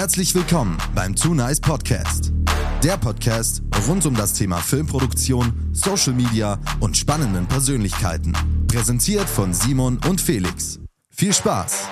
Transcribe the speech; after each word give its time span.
Herzlich 0.00 0.34
willkommen 0.34 0.78
beim 0.94 1.14
Too 1.14 1.34
Nice 1.34 1.60
Podcast. 1.60 2.32
Der 2.82 2.96
Podcast 2.96 3.62
rund 3.86 4.06
um 4.06 4.14
das 4.14 4.32
Thema 4.32 4.56
Filmproduktion, 4.56 5.52
Social 5.72 6.14
Media 6.14 6.58
und 6.80 6.96
spannenden 6.96 7.46
Persönlichkeiten. 7.46 8.32
Präsentiert 8.66 9.28
von 9.28 9.52
Simon 9.52 10.00
und 10.08 10.22
Felix. 10.22 10.80
Viel 11.10 11.34
Spaß! 11.34 11.89